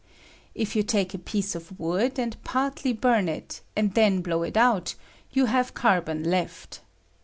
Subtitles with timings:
[0.55, 4.57] If you take a piece of wood, and partly burn it, and then blow it
[4.57, 4.95] out,
[5.31, 6.79] you have carbon left.